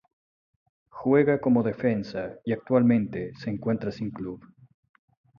[0.89, 4.41] Juega como defensa y actualmente se encuentra sin club.